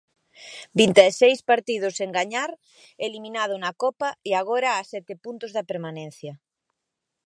[0.79, 2.49] Vinte e seis partidos sen gañar,
[3.07, 6.33] eliminado na Copa e agora a sete puntos da permanencia.